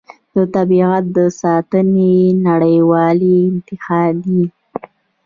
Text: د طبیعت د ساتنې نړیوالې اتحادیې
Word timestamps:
د 0.35 0.37
طبیعت 0.55 1.03
د 1.17 1.19
ساتنې 1.41 2.15
نړیوالې 2.47 3.39
اتحادیې 3.57 4.45